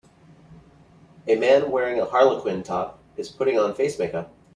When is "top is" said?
2.63-3.29